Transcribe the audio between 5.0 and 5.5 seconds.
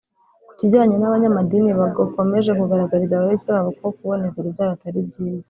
byiza